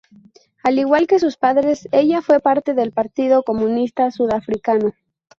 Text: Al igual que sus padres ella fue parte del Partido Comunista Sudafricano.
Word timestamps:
Al 0.63 0.79
igual 0.79 1.05
que 1.05 1.19
sus 1.19 1.37
padres 1.37 1.87
ella 1.91 2.23
fue 2.23 2.39
parte 2.39 2.73
del 2.73 2.91
Partido 2.91 3.43
Comunista 3.43 4.09
Sudafricano. 4.09 4.93